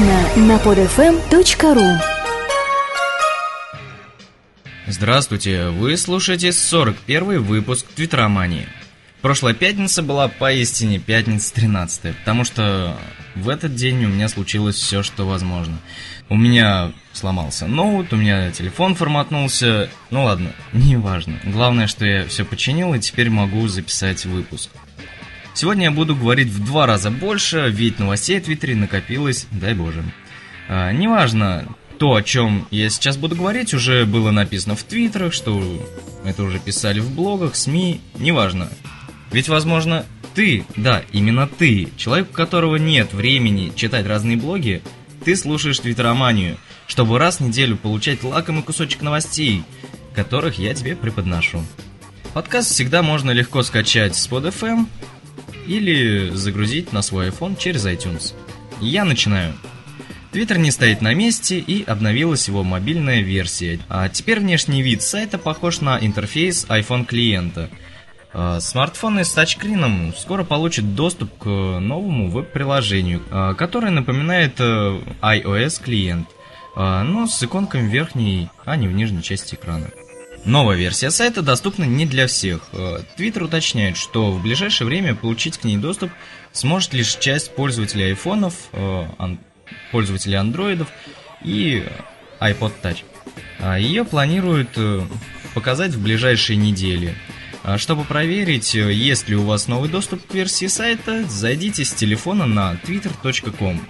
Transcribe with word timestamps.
Актуально 0.00 0.46
на 0.46 0.56
podfm.ru 0.56 1.98
Здравствуйте, 4.86 5.68
вы 5.68 5.96
слушаете 5.98 6.52
41 6.52 7.42
выпуск 7.42 7.86
Твиттеромании. 7.94 8.66
Прошлая 9.20 9.52
пятница 9.52 10.02
была 10.02 10.28
поистине 10.28 10.98
пятница 10.98 11.52
13 11.52 12.16
потому 12.16 12.44
что 12.44 12.96
в 13.34 13.50
этот 13.50 13.74
день 13.74 14.02
у 14.06 14.08
меня 14.08 14.30
случилось 14.30 14.76
все, 14.76 15.02
что 15.02 15.26
возможно. 15.26 15.78
У 16.30 16.36
меня 16.36 16.92
сломался 17.12 17.66
ноут, 17.66 18.14
у 18.14 18.16
меня 18.16 18.50
телефон 18.52 18.94
форматнулся, 18.94 19.90
ну 20.10 20.24
ладно, 20.24 20.52
неважно. 20.72 21.38
Главное, 21.44 21.86
что 21.86 22.06
я 22.06 22.26
все 22.26 22.46
починил 22.46 22.94
и 22.94 23.00
теперь 23.00 23.28
могу 23.28 23.68
записать 23.68 24.24
выпуск. 24.24 24.70
Сегодня 25.60 25.84
я 25.84 25.90
буду 25.90 26.16
говорить 26.16 26.48
в 26.48 26.64
два 26.64 26.86
раза 26.86 27.10
больше, 27.10 27.68
ведь 27.68 27.98
новостей 27.98 28.40
в 28.40 28.44
Твиттере 28.44 28.74
накопилось, 28.76 29.46
дай 29.50 29.74
боже. 29.74 30.02
А, 30.70 30.90
неважно, 30.90 31.66
то, 31.98 32.14
о 32.14 32.22
чем 32.22 32.66
я 32.70 32.88
сейчас 32.88 33.18
буду 33.18 33.36
говорить, 33.36 33.74
уже 33.74 34.06
было 34.06 34.30
написано 34.30 34.74
в 34.74 34.82
Твиттерах, 34.84 35.34
что 35.34 35.62
это 36.24 36.44
уже 36.44 36.60
писали 36.60 37.00
в 37.00 37.14
блогах, 37.14 37.56
СМИ, 37.56 38.00
неважно. 38.16 38.70
Ведь, 39.32 39.50
возможно, 39.50 40.06
ты, 40.34 40.64
да, 40.76 41.02
именно 41.12 41.46
ты, 41.46 41.90
человек, 41.98 42.30
у 42.30 42.32
которого 42.32 42.76
нет 42.76 43.12
времени 43.12 43.70
читать 43.76 44.06
разные 44.06 44.38
блоги, 44.38 44.80
ты 45.26 45.36
слушаешь 45.36 45.80
Твиттероманию, 45.80 46.56
чтобы 46.86 47.18
раз 47.18 47.38
в 47.38 47.40
неделю 47.40 47.76
получать 47.76 48.24
лакомый 48.24 48.62
кусочек 48.62 49.02
новостей, 49.02 49.62
которых 50.14 50.58
я 50.58 50.72
тебе 50.72 50.96
преподношу. 50.96 51.62
Подкаст 52.32 52.70
всегда 52.70 53.02
можно 53.02 53.30
легко 53.32 53.62
скачать 53.62 54.16
с 54.16 54.26
PodFM, 54.26 54.86
или 55.70 56.30
загрузить 56.30 56.92
на 56.92 57.00
свой 57.00 57.28
iPhone 57.28 57.56
через 57.56 57.86
iTunes. 57.86 58.34
Я 58.80 59.04
начинаю. 59.04 59.54
Твиттер 60.32 60.58
не 60.58 60.72
стоит 60.72 61.00
на 61.00 61.14
месте 61.14 61.58
и 61.58 61.84
обновилась 61.84 62.48
его 62.48 62.64
мобильная 62.64 63.20
версия. 63.20 63.78
А 63.88 64.08
теперь 64.08 64.40
внешний 64.40 64.82
вид 64.82 65.02
сайта 65.02 65.38
похож 65.38 65.80
на 65.80 65.98
интерфейс 66.00 66.66
iPhone 66.68 67.04
клиента. 67.04 67.70
А, 68.32 68.58
смартфоны 68.60 69.24
с 69.24 69.32
тачскрином 69.32 70.12
скоро 70.16 70.42
получат 70.42 70.94
доступ 70.94 71.36
к 71.38 71.46
новому 71.46 72.30
веб-приложению, 72.30 73.22
а, 73.30 73.54
которое 73.54 73.90
напоминает 73.90 74.54
э, 74.60 75.00
iOS 75.20 75.82
клиент, 75.82 76.28
а, 76.76 77.02
но 77.02 77.26
с 77.26 77.42
иконками 77.42 77.88
в 77.88 77.92
верхней, 77.92 78.48
а 78.64 78.76
не 78.76 78.86
в 78.86 78.92
нижней 78.92 79.22
части 79.22 79.56
экрана. 79.56 79.90
Новая 80.44 80.76
версия 80.76 81.10
сайта 81.10 81.42
доступна 81.42 81.84
не 81.84 82.06
для 82.06 82.26
всех. 82.26 82.70
Твиттер 83.16 83.44
уточняет, 83.44 83.96
что 83.96 84.30
в 84.32 84.42
ближайшее 84.42 84.86
время 84.86 85.14
получить 85.14 85.58
к 85.58 85.64
ней 85.64 85.76
доступ 85.76 86.10
сможет 86.52 86.94
лишь 86.94 87.16
часть 87.16 87.54
пользователей 87.54 88.06
айфонов, 88.06 88.54
э, 88.72 89.04
пользователей 89.92 90.36
андроидов 90.36 90.88
и 91.44 91.84
iPod 92.40 92.72
Touch. 92.82 93.04
А 93.58 93.78
Ее 93.78 94.04
планируют 94.04 94.70
э, 94.76 95.02
показать 95.54 95.92
в 95.92 96.02
ближайшие 96.02 96.56
недели. 96.56 97.14
А 97.62 97.76
чтобы 97.76 98.04
проверить, 98.04 98.74
э, 98.74 98.92
есть 98.92 99.28
ли 99.28 99.36
у 99.36 99.42
вас 99.42 99.68
новый 99.68 99.90
доступ 99.90 100.26
к 100.26 100.34
версии 100.34 100.66
сайта, 100.66 101.24
зайдите 101.28 101.84
с 101.84 101.92
телефона 101.92 102.46
на 102.46 102.74
twitter.com. 102.84 103.80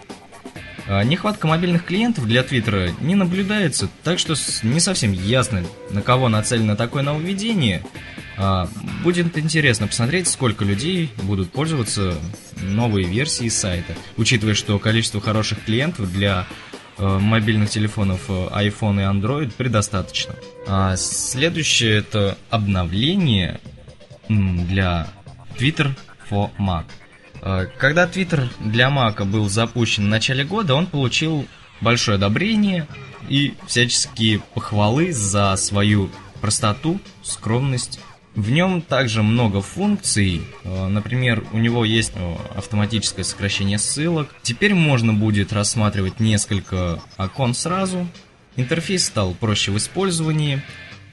А, 0.90 1.04
нехватка 1.04 1.46
мобильных 1.46 1.84
клиентов 1.84 2.26
для 2.26 2.42
Твиттера 2.42 2.90
не 3.00 3.14
наблюдается, 3.14 3.88
так 4.02 4.18
что 4.18 4.34
не 4.64 4.80
совсем 4.80 5.12
ясно, 5.12 5.62
на 5.90 6.02
кого 6.02 6.28
нацелено 6.28 6.74
такое 6.74 7.04
нововведение. 7.04 7.84
А, 8.36 8.68
будет 9.04 9.38
интересно 9.38 9.86
посмотреть, 9.86 10.26
сколько 10.26 10.64
людей 10.64 11.12
будут 11.22 11.52
пользоваться 11.52 12.16
новой 12.60 13.04
версией 13.04 13.50
сайта, 13.50 13.94
учитывая, 14.16 14.54
что 14.54 14.80
количество 14.80 15.20
хороших 15.20 15.62
клиентов 15.64 16.12
для 16.12 16.48
э, 16.98 17.06
мобильных 17.06 17.70
телефонов 17.70 18.22
э, 18.28 18.32
iPhone 18.32 18.96
и 18.96 19.04
Android 19.04 19.52
предостаточно. 19.56 20.34
А 20.66 20.96
следующее 20.96 21.98
это 21.98 22.36
обновление 22.50 23.60
для 24.28 25.06
Twitter 25.56 25.90
for 26.28 26.50
Mac. 26.58 26.86
Э, 27.42 27.66
когда 27.78 28.06
Twitter 28.06 28.48
для 28.60 28.90
Мака 28.90 29.24
был 29.24 29.48
запущен 29.48 30.04
в 30.04 30.08
начале 30.08 30.44
года, 30.44 30.74
он 30.74 30.86
получил 30.86 31.46
большое 31.80 32.16
одобрение 32.16 32.86
и 33.28 33.54
всяческие 33.66 34.40
похвалы 34.54 35.12
за 35.12 35.54
свою 35.56 36.10
простоту, 36.40 37.00
скромность. 37.22 38.00
В 38.34 38.50
нем 38.50 38.80
также 38.80 39.22
много 39.22 39.60
функций, 39.60 40.42
э, 40.62 40.86
например, 40.86 41.44
у 41.52 41.58
него 41.58 41.84
есть 41.84 42.12
э, 42.14 42.36
автоматическое 42.54 43.24
сокращение 43.24 43.78
ссылок. 43.78 44.34
Теперь 44.42 44.74
можно 44.74 45.12
будет 45.12 45.52
рассматривать 45.52 46.20
несколько 46.20 47.02
окон 47.16 47.54
сразу. 47.54 48.06
Интерфейс 48.56 49.04
стал 49.04 49.34
проще 49.34 49.72
в 49.72 49.76
использовании 49.78 50.62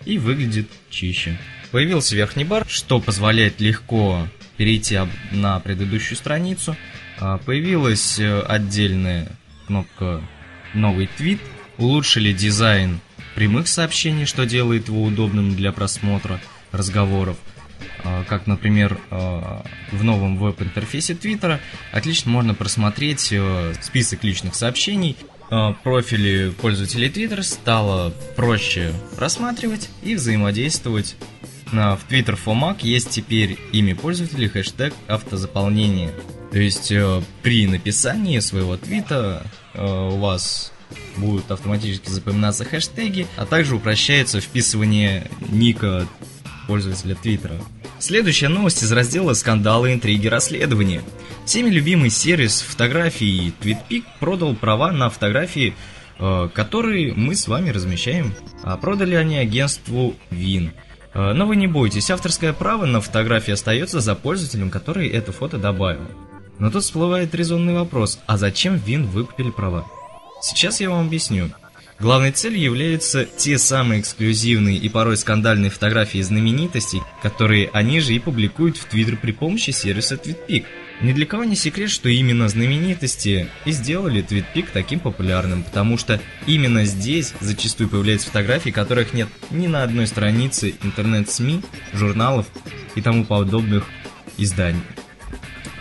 и 0.06 0.18
выглядит 0.18 0.70
чище. 0.90 1.38
Появился 1.72 2.16
верхний 2.16 2.46
бар, 2.46 2.66
что 2.70 3.00
позволяет 3.00 3.60
легко 3.60 4.28
перейти 4.58 5.00
на 5.32 5.60
предыдущую 5.60 6.18
страницу. 6.18 6.76
А, 7.20 7.38
появилась 7.38 8.20
э, 8.20 8.42
отдельная 8.42 9.30
кнопка 9.68 10.22
«Новый 10.74 11.08
твит», 11.08 11.40
улучшили 11.78 12.34
дизайн 12.34 13.00
прямых 13.36 13.68
сообщений, 13.68 14.26
что 14.26 14.46
делает 14.46 14.88
его 14.88 15.04
удобным 15.04 15.56
для 15.56 15.72
просмотра 15.72 16.40
разговоров. 16.72 17.38
А, 18.04 18.24
как, 18.26 18.48
например, 18.48 19.00
а, 19.10 19.64
в 19.92 20.04
новом 20.04 20.38
веб-интерфейсе 20.38 21.16
Твиттера 21.16 21.60
отлично 21.92 22.32
можно 22.32 22.54
просмотреть 22.54 23.30
э, 23.32 23.74
список 23.82 24.24
личных 24.24 24.56
сообщений. 24.56 25.16
Профили 25.84 26.50
пользователей 26.50 27.08
Твиттера 27.08 27.42
стало 27.42 28.14
проще 28.36 28.92
просматривать 29.16 29.90
и 30.04 30.16
взаимодействовать 30.16 31.16
в 31.72 32.00
Twitter 32.10 32.38
for 32.38 32.56
Mac 32.56 32.78
есть 32.82 33.10
теперь 33.10 33.58
имя 33.72 33.96
пользователя 33.96 34.50
хэштег 34.50 34.94
автозаполнения. 35.08 36.12
То 36.52 36.60
есть 36.60 36.92
э, 36.92 37.22
при 37.44 37.68
написании 37.68 38.40
своего 38.40 38.78
твита 38.78 39.46
э, 39.74 39.86
у 39.86 40.18
вас 40.18 40.72
будут 41.18 41.52
автоматически 41.52 42.10
запоминаться 42.10 42.64
хэштеги, 42.64 43.28
а 43.36 43.46
также 43.46 43.76
упрощается 43.76 44.40
вписывание 44.40 45.30
ника 45.50 46.08
пользователя 46.68 47.16
Твиттера. 47.16 47.56
Следующая 48.00 48.50
новость 48.50 48.84
из 48.84 48.92
раздела 48.92 49.34
«Скандалы, 49.34 49.94
интриги, 49.94 50.28
расследования». 50.28 51.02
Всеми 51.46 51.70
любимый 51.70 52.10
сервис 52.10 52.62
фотографий 52.62 53.54
TweetPic 53.62 54.04
продал 54.20 54.54
права 54.54 54.92
на 54.92 55.10
фотографии, 55.10 55.76
э, 56.20 56.50
которые 56.54 57.14
мы 57.14 57.36
с 57.36 57.48
вами 57.48 57.70
размещаем. 57.70 58.34
А 58.64 58.78
продали 58.78 59.16
они 59.16 59.38
агентству 59.38 60.16
Вин. 60.30 60.72
Э, 61.18 61.34
но 61.34 61.48
вы 61.48 61.56
не 61.56 61.66
бойтесь, 61.68 62.12
авторское 62.12 62.54
право 62.54 62.86
на 62.86 63.02
фотографии 63.02 63.52
остается 63.52 64.00
за 64.00 64.14
пользователем, 64.14 64.70
который 64.70 65.10
это 65.10 65.32
фото 65.32 65.58
добавил. 65.58 66.08
Но 66.60 66.70
тут 66.70 66.84
всплывает 66.84 67.34
резонный 67.34 67.74
вопрос, 67.74 68.20
а 68.28 68.38
зачем 68.38 68.76
Вин 68.76 69.08
выкупили 69.08 69.50
права? 69.50 69.86
Сейчас 70.42 70.80
я 70.80 70.92
вам 70.92 71.08
объясню. 71.08 71.50
Главной 72.00 72.32
целью 72.32 72.62
являются 72.62 73.26
те 73.26 73.58
самые 73.58 74.02
эксклюзивные 74.02 74.78
и 74.78 74.88
порой 74.88 75.18
скандальные 75.18 75.72
фотографии 75.72 76.22
знаменитостей, 76.22 77.02
которые 77.24 77.72
они 77.74 78.00
же 78.00 78.14
и 78.14 78.20
публикуют 78.20 78.78
в 78.78 78.86
Твиттер 78.86 79.18
при 79.18 79.32
помощи 79.32 79.72
сервиса 79.72 80.16
TweetPic. 80.16 80.66
Ни 81.02 81.14
для 81.14 81.28
кого 81.28 81.44
не 81.44 81.56
секрет, 81.56 81.92
что 81.92 82.10
именно 82.10 82.48
знаменитости 82.48 83.48
и 83.66 83.72
сделали 83.72 84.24
TweetPic 84.24 84.70
таким 84.74 85.00
популярным, 85.00 85.64
потому 85.64 85.98
что 85.98 86.20
именно 86.48 86.86
здесь 86.86 87.34
зачастую 87.40 87.88
появляются 87.88 88.28
фотографии, 88.28 88.72
которых 88.72 89.14
нет 89.14 89.28
ни 89.52 89.68
на 89.68 89.84
одной 89.84 90.08
странице 90.08 90.74
интернет-СМИ, 90.82 91.62
журналов 91.94 92.48
и 92.96 93.02
тому 93.02 93.26
подобных 93.26 93.86
изданий. 94.38 94.82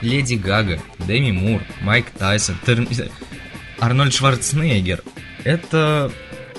Леди 0.03 0.35
Гага, 0.35 0.83
Дэми 0.99 1.31
Мур, 1.31 1.63
Майк 1.81 2.11
Тайсон, 2.11 2.57
Тер... 2.67 2.87
Арнольд 3.79 4.13
Шварценеггер– 4.13 5.03
это 5.45 6.13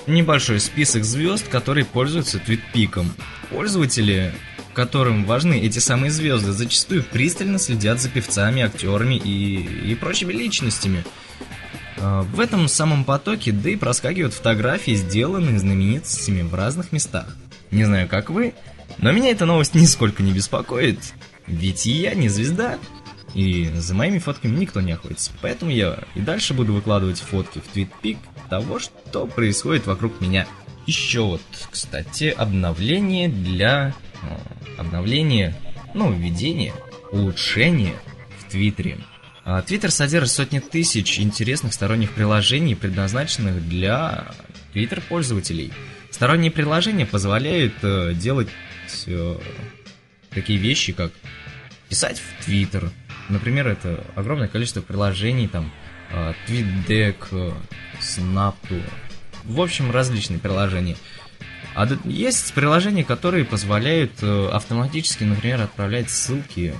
небольшой 0.07 0.59
список 0.59 1.03
звезд, 1.03 1.47
которые 1.47 1.85
пользуются 1.85 2.39
твитпиком. 2.39 3.11
Пользователи, 3.49 4.33
которым 4.77 5.25
важны 5.25 5.59
эти 5.59 5.79
самые 5.79 6.11
звезды, 6.11 6.51
зачастую 6.51 7.03
пристально 7.03 7.57
следят 7.57 7.99
за 7.99 8.09
певцами, 8.09 8.61
актерами 8.61 9.15
и, 9.15 9.91
и 9.91 9.95
прочими 9.95 10.31
личностями. 10.31 11.03
А, 11.97 12.21
в 12.21 12.39
этом 12.39 12.67
самом 12.67 13.03
потоке, 13.03 13.51
да 13.51 13.71
и 13.71 13.75
проскакивают 13.75 14.35
фотографии, 14.35 14.93
сделанные 14.93 15.57
знаменитостями 15.57 16.43
в 16.43 16.53
разных 16.53 16.91
местах. 16.91 17.35
Не 17.71 17.85
знаю, 17.85 18.07
как 18.07 18.29
вы, 18.29 18.53
но 18.99 19.11
меня 19.11 19.31
эта 19.31 19.47
новость 19.47 19.73
нисколько 19.73 20.21
не 20.21 20.31
беспокоит, 20.31 20.99
ведь 21.47 21.87
я 21.87 22.13
не 22.13 22.29
звезда, 22.29 22.77
и 23.33 23.71
за 23.73 23.95
моими 23.95 24.19
фотками 24.19 24.59
никто 24.59 24.79
не 24.79 24.91
охотится. 24.91 25.31
Поэтому 25.41 25.71
я 25.71 26.03
и 26.13 26.19
дальше 26.19 26.53
буду 26.53 26.73
выкладывать 26.73 27.19
фотки 27.19 27.59
в 27.61 27.75
TweetPic 27.75 28.19
того, 28.47 28.77
что 28.77 29.25
происходит 29.25 29.87
вокруг 29.87 30.21
меня. 30.21 30.45
Еще 30.85 31.21
вот, 31.21 31.41
кстати, 31.71 32.25
обновление 32.25 33.27
для... 33.27 33.95
Обновление, 34.77 35.55
ну, 35.93 36.11
введение, 36.11 36.73
улучшение 37.11 37.95
в 38.39 38.51
Твиттере. 38.51 38.99
Твиттер 39.65 39.91
содержит 39.91 40.31
сотни 40.31 40.59
тысяч 40.59 41.19
интересных 41.19 41.73
сторонних 41.73 42.11
приложений, 42.11 42.75
предназначенных 42.75 43.67
для 43.67 44.27
Твиттер-пользователей. 44.73 45.71
Сторонние 46.11 46.51
приложения 46.51 47.05
позволяют 47.05 47.73
э, 47.81 48.13
делать 48.13 48.49
э, 49.05 49.37
такие 50.31 50.59
вещи, 50.59 50.91
как 50.93 51.11
писать 51.89 52.19
в 52.19 52.45
Твиттер. 52.45 52.91
Например, 53.29 53.67
это 53.67 54.03
огромное 54.15 54.47
количество 54.47 54.81
приложений, 54.81 55.49
там, 55.49 55.71
э, 56.11 56.33
TweetDeck, 56.47 57.15
э, 57.31 57.51
SnapTour. 58.01 58.83
В 59.43 59.61
общем, 59.61 59.91
различные 59.91 60.39
приложения. 60.39 60.97
А 61.77 61.87
есть 62.05 62.55
приложения, 62.55 63.03
которые 63.03 63.45
позволяют 63.45 64.13
э, 64.23 64.49
автоматически, 64.51 65.23
например, 65.25 65.61
отправлять 65.61 66.09
ссылки 66.09 66.73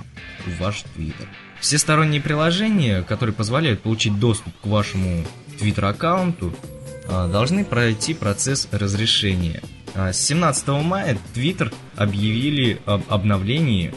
в 0.44 0.58
ваш 0.58 0.82
Твиттер. 0.96 1.28
Все 1.60 1.78
сторонние 1.78 2.20
приложения, 2.20 3.02
которые 3.02 3.32
позволяют 3.32 3.80
получить 3.80 4.18
доступ 4.18 4.52
к 4.60 4.66
вашему 4.66 5.24
Твиттер-аккаунту, 5.60 6.52
э, 7.04 7.28
должны 7.30 7.64
пройти 7.64 8.12
процесс 8.12 8.66
разрешения. 8.72 9.62
А 9.94 10.12
с 10.12 10.20
17 10.20 10.66
мая 10.82 11.16
Твиттер 11.32 11.72
объявили 11.94 12.80
об 12.84 13.02
обновлении, 13.08 13.94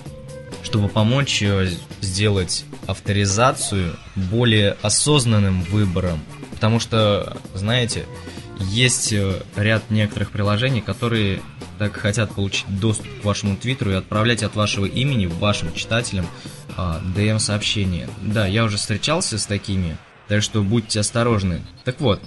чтобы 0.62 0.88
помочь 0.88 1.42
э, 1.42 1.68
сделать 2.01 2.63
авторизацию 2.86 3.95
более 4.15 4.77
осознанным 4.83 5.63
выбором. 5.63 6.19
Потому 6.51 6.80
что, 6.80 7.38
знаете, 7.56 8.06
есть 8.61 9.13
э, 9.13 9.41
ряд 9.55 9.89
некоторых 9.89 10.31
приложений, 10.31 10.81
которые 10.81 11.41
так 11.77 11.95
хотят 11.95 12.33
получить 12.35 12.65
доступ 12.79 13.07
к 13.21 13.25
вашему 13.25 13.57
твиттеру 13.57 13.91
и 13.91 13.95
отправлять 13.95 14.43
от 14.43 14.55
вашего 14.55 14.85
имени 14.85 15.25
вашим 15.25 15.73
читателям 15.73 16.27
а, 16.77 17.01
DM-сообщения. 17.15 18.07
Да, 18.21 18.45
я 18.45 18.63
уже 18.63 18.77
встречался 18.77 19.37
с 19.37 19.45
такими, 19.45 19.97
так 20.27 20.43
что 20.43 20.61
будьте 20.61 20.99
осторожны. 20.99 21.61
Так 21.83 21.99
вот, 21.99 22.21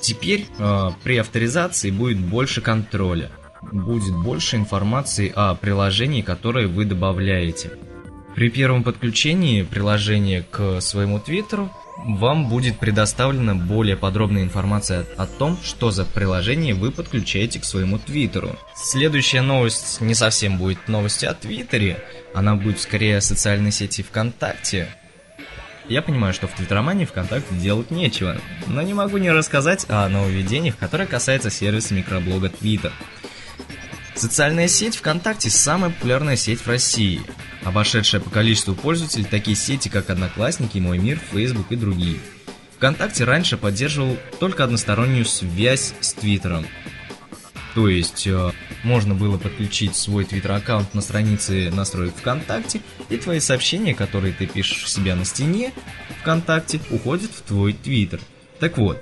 теперь 0.00 0.46
а, 0.58 0.92
при 1.02 1.16
авторизации 1.16 1.90
будет 1.90 2.18
больше 2.18 2.60
контроля, 2.60 3.30
будет 3.72 4.14
больше 4.14 4.56
информации 4.56 5.32
о 5.34 5.54
приложении, 5.54 6.22
которое 6.22 6.66
вы 6.66 6.84
добавляете. 6.84 7.72
При 8.34 8.50
первом 8.50 8.84
подключении 8.84 9.62
приложения 9.62 10.44
к 10.50 10.80
своему 10.80 11.18
твиттеру 11.18 11.72
вам 12.04 12.48
будет 12.48 12.78
предоставлена 12.78 13.54
более 13.54 13.96
подробная 13.96 14.42
информация 14.42 15.04
о 15.16 15.26
том, 15.26 15.58
что 15.62 15.90
за 15.90 16.04
приложение 16.04 16.74
вы 16.74 16.90
подключаете 16.90 17.60
к 17.60 17.64
своему 17.64 17.98
твиттеру. 17.98 18.56
Следующая 18.74 19.42
новость 19.42 20.00
не 20.00 20.14
совсем 20.14 20.58
будет 20.58 20.88
новостью 20.88 21.30
о 21.30 21.34
твиттере, 21.34 22.02
она 22.34 22.54
будет 22.54 22.80
скорее 22.80 23.18
о 23.18 23.20
социальной 23.20 23.72
сети 23.72 24.02
ВКонтакте. 24.02 24.88
Я 25.88 26.02
понимаю, 26.02 26.34
что 26.34 26.46
в 26.46 26.52
Твиттеромании 26.52 27.06
ВКонтакте 27.06 27.54
делать 27.54 27.90
нечего, 27.90 28.36
но 28.66 28.82
не 28.82 28.92
могу 28.92 29.16
не 29.16 29.30
рассказать 29.30 29.86
о 29.88 30.06
нововведениях, 30.08 30.76
которые 30.76 31.06
касаются 31.06 31.50
сервиса 31.50 31.94
микроблога 31.94 32.48
Twitter. 32.48 32.92
Социальная 34.14 34.68
сеть 34.68 34.96
ВКонтакте– 34.96 35.48
самая 35.50 35.90
популярная 35.90 36.36
сеть 36.36 36.60
в 36.60 36.68
России– 36.68 37.22
обошедшая 37.64 38.20
по 38.20 38.30
количеству 38.30 38.74
пользователей 38.74 39.24
такие 39.24 39.56
сети, 39.56 39.88
как 39.88 40.10
Одноклассники, 40.10 40.78
Мой 40.78 40.98
Мир, 40.98 41.18
Facebook 41.32 41.66
и 41.70 41.76
другие. 41.76 42.18
ВКонтакте 42.76 43.24
раньше 43.24 43.56
поддерживал 43.56 44.16
только 44.38 44.64
одностороннюю 44.64 45.24
связь 45.24 45.94
с 46.00 46.14
Твиттером. 46.14 46.64
То 47.74 47.88
есть 47.88 48.26
э, 48.26 48.52
можно 48.82 49.14
было 49.14 49.36
подключить 49.36 49.94
свой 49.94 50.24
твиттер-аккаунт 50.24 50.94
на 50.94 51.00
странице 51.00 51.70
настроек 51.70 52.14
ВКонтакте, 52.16 52.80
и 53.08 53.16
твои 53.16 53.40
сообщения, 53.40 53.94
которые 53.94 54.32
ты 54.32 54.46
пишешь 54.46 54.84
у 54.84 54.88
себя 54.88 55.14
на 55.16 55.24
стене 55.24 55.72
ВКонтакте, 56.20 56.80
уходят 56.90 57.30
в 57.30 57.42
твой 57.42 57.72
твиттер. 57.72 58.20
Так 58.58 58.78
вот, 58.78 58.98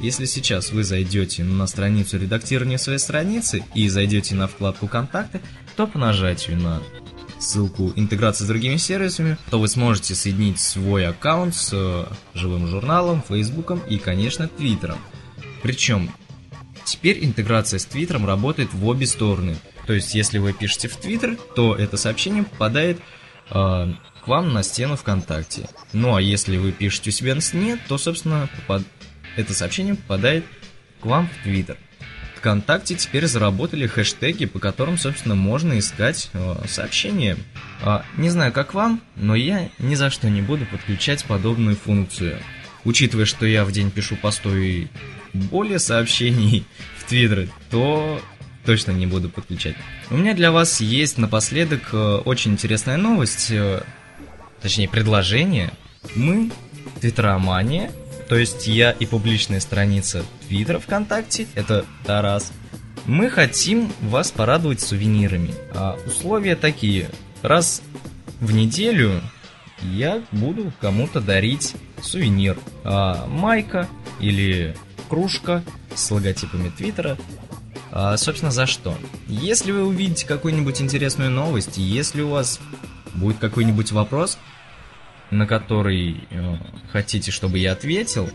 если 0.00 0.26
сейчас 0.26 0.70
вы 0.70 0.84
зайдете 0.84 1.44
на 1.44 1.66
страницу 1.66 2.18
редактирования 2.18 2.78
своей 2.78 2.98
страницы 2.98 3.64
и 3.74 3.88
зайдете 3.88 4.34
на 4.34 4.46
вкладку 4.46 4.86
«Контакты», 4.86 5.40
то 5.76 5.86
по 5.86 5.98
нажатию 5.98 6.56
на 6.56 6.82
ссылку 7.38 7.92
интеграции 7.96 8.44
с 8.44 8.48
другими 8.48 8.76
сервисами, 8.76 9.38
то 9.50 9.58
вы 9.58 9.68
сможете 9.68 10.14
соединить 10.14 10.60
свой 10.60 11.06
аккаунт 11.06 11.54
с 11.54 11.70
э, 11.72 12.06
живым 12.34 12.66
журналом, 12.66 13.22
фейсбуком 13.26 13.80
и, 13.88 13.98
конечно, 13.98 14.48
твиттером. 14.48 14.98
Причем 15.62 16.10
теперь 16.84 17.24
интеграция 17.24 17.78
с 17.78 17.84
твиттером 17.84 18.26
работает 18.26 18.72
в 18.72 18.86
обе 18.86 19.06
стороны. 19.06 19.56
То 19.86 19.92
есть, 19.92 20.14
если 20.14 20.38
вы 20.38 20.52
пишете 20.52 20.88
в 20.88 20.96
твиттер, 20.96 21.36
то 21.54 21.74
это 21.74 21.96
сообщение 21.96 22.44
попадает 22.44 22.98
э, 23.50 23.52
к 23.52 24.28
вам 24.28 24.52
на 24.52 24.62
стену 24.62 24.96
ВКонтакте. 24.96 25.68
Ну 25.92 26.14
а 26.14 26.20
если 26.20 26.56
вы 26.56 26.72
пишете 26.72 27.10
у 27.10 27.12
себя 27.12 27.34
на 27.34 27.40
стене, 27.40 27.78
то, 27.88 27.98
собственно, 27.98 28.48
попад... 28.56 28.82
это 29.36 29.54
сообщение 29.54 29.94
попадает 29.94 30.44
к 31.00 31.06
вам 31.06 31.28
в 31.28 31.42
твиттер. 31.42 31.78
ВКонтакте 32.38 32.94
теперь 32.94 33.26
заработали 33.26 33.86
хэштеги, 33.86 34.46
по 34.46 34.58
которым, 34.58 34.96
собственно, 34.96 35.34
можно 35.34 35.78
искать 35.78 36.30
э, 36.32 36.54
сообщения. 36.68 37.36
А, 37.82 38.04
не 38.16 38.30
знаю, 38.30 38.52
как 38.52 38.74
вам, 38.74 39.02
но 39.16 39.34
я 39.34 39.68
ни 39.78 39.94
за 39.96 40.10
что 40.10 40.30
не 40.30 40.40
буду 40.40 40.64
подключать 40.66 41.24
подобную 41.24 41.76
функцию. 41.76 42.38
Учитывая, 42.84 43.26
что 43.26 43.44
я 43.44 43.64
в 43.64 43.72
день 43.72 43.90
пишу 43.90 44.16
постой 44.16 44.88
более 45.32 45.80
сообщений 45.80 46.64
в 46.96 47.08
Твиттер, 47.08 47.48
то 47.70 48.20
точно 48.64 48.92
не 48.92 49.06
буду 49.06 49.28
подключать. 49.28 49.74
У 50.10 50.16
меня 50.16 50.34
для 50.34 50.52
вас 50.52 50.80
есть 50.80 51.18
напоследок 51.18 51.88
э, 51.92 52.22
очень 52.24 52.52
интересная 52.52 52.96
новость, 52.96 53.50
э, 53.50 53.82
точнее 54.62 54.88
предложение. 54.88 55.72
Мы, 56.14 56.52
Твиттеромания, 57.00 57.90
то 58.28 58.36
есть 58.36 58.66
я 58.66 58.90
и 58.92 59.06
публичная 59.06 59.60
страница 59.60 60.24
Твиттера 60.46 60.78
ВКонтакте, 60.78 61.46
это 61.54 61.86
Тарас. 62.04 62.52
Мы 63.06 63.30
хотим 63.30 63.90
вас 64.02 64.30
порадовать 64.30 64.80
сувенирами. 64.82 65.54
А 65.74 65.98
условия 66.06 66.54
такие. 66.56 67.08
Раз 67.40 67.82
в 68.40 68.52
неделю 68.52 69.22
я 69.82 70.22
буду 70.30 70.72
кому-то 70.80 71.20
дарить 71.20 71.74
сувенир. 72.02 72.58
А, 72.84 73.26
майка 73.26 73.88
или 74.20 74.76
кружка 75.08 75.64
с 75.94 76.10
логотипами 76.10 76.68
Твиттера. 76.68 77.16
А, 77.90 78.16
собственно, 78.18 78.52
за 78.52 78.66
что? 78.66 78.94
Если 79.26 79.72
вы 79.72 79.84
увидите 79.86 80.26
какую-нибудь 80.26 80.82
интересную 80.82 81.30
новость, 81.30 81.78
если 81.78 82.20
у 82.20 82.28
вас 82.28 82.60
будет 83.14 83.38
какой-нибудь 83.38 83.92
вопрос, 83.92 84.38
на 85.30 85.46
который 85.46 86.24
э, 86.30 86.56
хотите, 86.90 87.30
чтобы 87.30 87.58
я 87.58 87.72
ответил, 87.72 88.28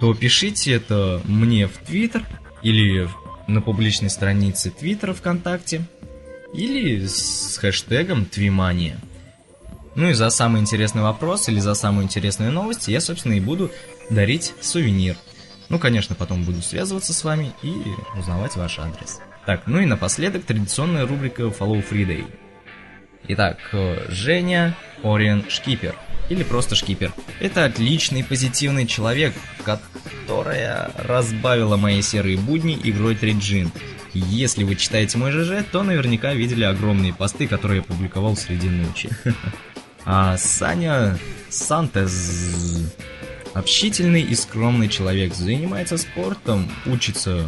то 0.00 0.14
пишите 0.14 0.72
это 0.72 1.20
мне 1.24 1.66
в 1.66 1.76
Твиттер 1.78 2.24
или 2.62 3.08
на 3.46 3.60
публичной 3.60 4.10
странице 4.10 4.70
Твиттера 4.70 5.12
ВКонтакте 5.14 5.84
или 6.52 7.06
с 7.06 7.58
хэштегом 7.58 8.24
Твимания. 8.26 8.98
Ну 9.94 10.10
и 10.10 10.12
за 10.12 10.30
самый 10.30 10.60
интересный 10.60 11.02
вопрос 11.02 11.48
или 11.48 11.58
за 11.58 11.74
самую 11.74 12.04
интересную 12.04 12.52
новость 12.52 12.88
я, 12.88 13.00
собственно, 13.00 13.32
и 13.34 13.40
буду 13.40 13.70
дарить 14.10 14.52
сувенир. 14.60 15.16
Ну, 15.68 15.78
конечно, 15.78 16.14
потом 16.14 16.44
буду 16.44 16.62
связываться 16.62 17.12
с 17.12 17.24
вами 17.24 17.52
и 17.62 17.72
узнавать 18.16 18.56
ваш 18.56 18.78
адрес. 18.78 19.20
Так, 19.46 19.66
ну 19.66 19.80
и 19.80 19.86
напоследок 19.86 20.44
традиционная 20.44 21.06
рубрика 21.06 21.44
Follow 21.44 21.84
Friday. 21.88 22.26
Итак, 23.28 23.58
э, 23.72 24.06
Женя 24.08 24.74
Ориен 25.02 25.44
Шкипер– 25.48 25.94
или 26.28 26.42
просто 26.42 26.74
шкипер. 26.74 27.12
Это 27.40 27.64
отличный 27.64 28.24
позитивный 28.24 28.86
человек, 28.86 29.34
которая 29.64 30.90
разбавила 30.96 31.76
мои 31.76 32.02
серые 32.02 32.36
будни 32.36 32.78
игрой 32.82 33.14
Триджин. 33.14 33.70
Если 34.12 34.64
вы 34.64 34.76
читаете 34.76 35.18
мой 35.18 35.30
ЖЖ, 35.30 35.64
то 35.70 35.82
наверняка 35.82 36.32
видели 36.32 36.64
огромные 36.64 37.12
посты, 37.12 37.46
которые 37.46 37.78
я 37.78 37.82
публиковал 37.82 38.36
среди 38.36 38.68
ночи. 38.68 39.10
А 40.08 40.36
Саня 40.36 41.18
Сантез 41.50 42.94
общительный 43.54 44.22
и 44.22 44.36
скромный 44.36 44.88
человек, 44.88 45.34
занимается 45.34 45.98
спортом, 45.98 46.70
учится 46.86 47.44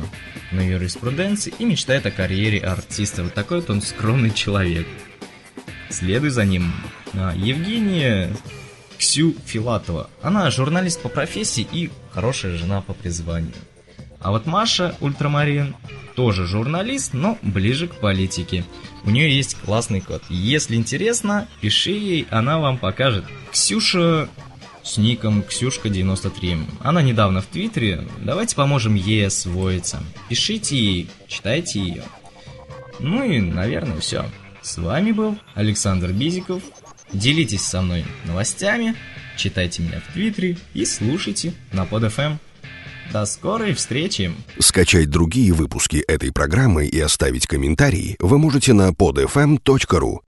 на 0.51 0.69
юриспруденции 0.69 1.55
и 1.57 1.65
мечтает 1.65 2.07
о 2.07 2.11
карьере 2.11 2.59
артиста. 2.59 3.23
Вот 3.23 3.35
такой 3.35 3.61
вот 3.61 3.71
он 3.71 3.81
скромный 3.81 4.33
человек. 4.33 4.89
Следуй 5.91 6.31
за 6.31 6.45
ним. 6.45 6.73
А, 7.15 7.35
Евгения 7.35 8.31
Ксю 8.99 9.35
Филатова. 9.47 10.11
Она 10.23 10.51
журналист 10.51 11.01
по 11.01 11.09
профессии 11.09 11.67
и 11.71 11.91
хорошая 12.13 12.57
жена 12.57 12.81
по 12.81 12.93
призванию. 12.93 13.55
А 14.21 14.31
вот 14.31 14.47
Маша 14.47 14.97
Ультрамарин 15.01 15.77
тоже 16.17 16.47
журналист, 16.47 17.15
но 17.15 17.39
ближе 17.43 17.87
к 17.87 17.95
политике. 17.95 18.65
У 19.05 19.11
нее 19.11 19.35
есть 19.35 19.57
классный 19.57 20.01
код. 20.01 20.23
Если 20.29 20.75
интересно, 20.75 21.47
пиши 21.61 21.93
ей, 21.93 22.27
она 22.31 22.59
вам 22.59 22.79
покажет. 22.79 23.25
Ксюша 23.53 24.29
с 24.83 24.99
ником 24.99 25.43
Ксюшка93. 25.43 26.59
Она 26.81 27.03
недавно 27.03 27.41
в 27.41 27.47
Твиттере. 27.47 28.09
Давайте 28.21 28.57
поможем 28.57 28.97
ей 28.97 29.27
освоиться. 29.27 30.03
Пишите 30.29 30.77
ей, 30.77 31.11
читайте 31.29 31.81
ее. 31.81 32.03
Ну 32.99 33.23
и, 33.23 33.41
наверное, 33.41 34.01
все. 34.01 34.25
С 34.69 34.77
вами 34.77 35.13
был 35.13 35.39
Александр 35.55 36.13
Бизиков. 36.13 36.63
Делитесь 37.11 37.63
со 37.63 37.81
мной 37.81 38.05
новостями, 38.27 38.95
читайте 39.35 39.83
меня 39.83 39.99
в 40.07 40.13
Твиттере 40.13 40.59
и 40.75 40.85
слушайте 40.85 41.55
на 41.73 41.85
PodFM. 41.85 42.37
До 43.11 43.25
скорой 43.25 43.73
встречи! 43.73 44.31
Скачать 44.59 45.09
другие 45.09 45.55
выпуски 45.55 45.97
этой 46.07 46.31
программы 46.33 46.87
и 46.87 47.01
оставить 47.01 47.47
комментарии 47.47 48.17
вы 48.19 48.39
можете 48.39 48.75
на 48.75 48.91
podfm.ru. 48.91 50.19